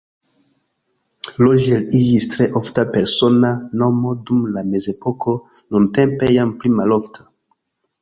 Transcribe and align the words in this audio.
Roger 1.43 1.83
iĝis 1.99 2.25
tre 2.31 2.47
ofta 2.61 2.87
persona 2.97 3.53
nomo 3.83 4.17
dum 4.31 4.43
la 4.57 4.67
mezepoko, 4.73 5.39
nuntempe 5.63 6.35
jam 6.37 6.59
pli 6.61 6.77
malofta. 6.83 7.33